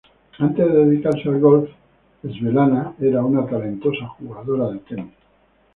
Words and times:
Antes 0.39 0.65
de 0.67 0.83
dedicarse 0.85 1.29
al 1.29 1.39
golf, 1.39 1.69
Svetlana 2.23 2.95
era 2.99 3.23
una 3.23 3.45
talentosa 3.45 4.07
jugadora 4.17 4.71
de 4.71 4.79
tenis. 4.79 5.13